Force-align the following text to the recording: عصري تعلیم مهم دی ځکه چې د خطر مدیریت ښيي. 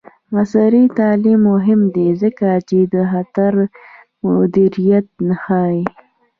عصري 0.37 0.83
تعلیم 0.99 1.39
مهم 1.51 1.81
دی 1.95 2.07
ځکه 2.21 2.49
چې 2.69 2.79
د 2.93 2.95
خطر 3.11 3.53
مدیریت 4.33 5.07
ښيي. 5.43 5.81